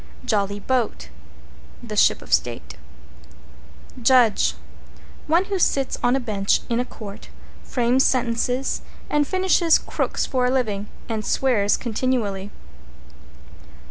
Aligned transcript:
=JOLLY 0.25 0.59
BOAT= 0.59 1.09
The 1.83 1.95
Ship 1.95 2.23
of 2.23 2.33
State. 2.33 2.75
=JUDGE= 4.01 4.55
One 5.27 5.45
who 5.45 5.59
sits 5.59 5.99
on 6.01 6.15
a 6.15 6.19
bench 6.19 6.61
in 6.71 6.79
a 6.79 6.85
court, 6.85 7.29
frames 7.63 8.03
sentences 8.03 8.81
and 9.11 9.27
finishes 9.27 9.77
crooks 9.77 10.25
for 10.25 10.47
a 10.47 10.51
living, 10.51 10.87
and 11.07 11.23
swears 11.23 11.77
continually. 11.77 12.49